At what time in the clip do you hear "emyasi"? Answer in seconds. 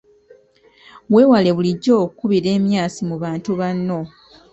2.57-3.01